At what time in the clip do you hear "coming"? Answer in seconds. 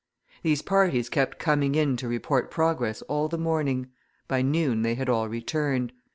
1.37-1.75